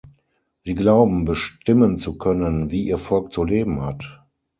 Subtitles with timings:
[0.63, 4.25] Sie glauben, bestimmen zu können, wie ihr Volk zu leben hat.